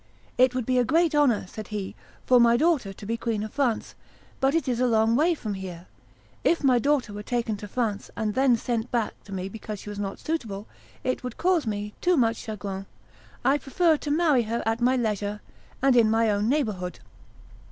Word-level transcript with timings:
"It 0.35 0.55
would 0.55 0.65
be 0.65 0.79
a 0.79 0.83
great 0.83 1.13
honor," 1.13 1.45
said 1.47 1.67
he, 1.67 1.95
"for 2.25 2.39
my 2.39 2.57
daughter 2.57 2.91
to 2.91 3.05
be 3.05 3.17
Queen 3.17 3.43
of 3.43 3.53
France; 3.53 3.93
but 4.39 4.55
it 4.55 4.67
is 4.67 4.79
a 4.79 4.87
long 4.87 5.15
way 5.15 5.35
from 5.35 5.53
here. 5.53 5.85
If 6.43 6.63
my 6.63 6.79
daughter 6.79 7.13
were 7.13 7.21
taken 7.21 7.55
to 7.57 7.67
France, 7.67 8.09
and 8.17 8.33
then 8.33 8.55
sent 8.55 8.89
back 8.89 9.13
to 9.25 9.31
me 9.31 9.47
because 9.47 9.77
she 9.77 9.89
was 9.91 9.99
not 9.99 10.17
suitable, 10.17 10.65
it 11.03 11.23
would 11.23 11.37
cause 11.37 11.67
me 11.67 11.93
too 12.01 12.17
much 12.17 12.37
chagrin. 12.37 12.87
I 13.45 13.59
prefer 13.59 13.95
to 13.97 14.09
marry 14.09 14.41
her 14.41 14.63
at 14.65 14.81
my 14.81 14.95
leisure, 14.95 15.39
and 15.83 15.95
in 15.95 16.09
my 16.09 16.31
own 16.31 16.49
neighborhood." 16.49 16.97